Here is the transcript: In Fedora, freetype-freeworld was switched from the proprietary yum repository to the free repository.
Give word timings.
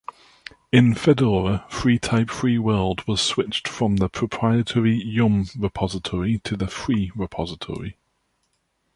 In 0.71 0.95
Fedora, 0.95 1.63
freetype-freeworld 1.69 3.05
was 3.05 3.21
switched 3.21 3.67
from 3.67 3.97
the 3.97 4.09
proprietary 4.09 4.95
yum 4.95 5.45
repository 5.55 6.39
to 6.39 6.57
the 6.57 6.65
free 6.65 7.11
repository. 7.13 7.97